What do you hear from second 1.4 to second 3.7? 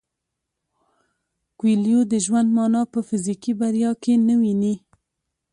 کویلیو د ژوند مانا په فزیکي